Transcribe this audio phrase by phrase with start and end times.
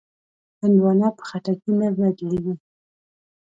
[0.61, 2.53] هندوانه په خټکي نه بدلېږي.